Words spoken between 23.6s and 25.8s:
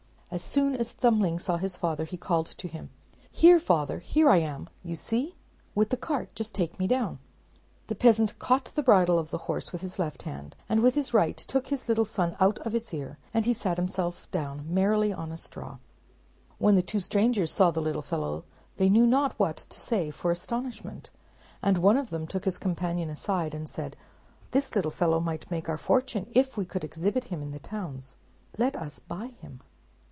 said, "This little fellow might make our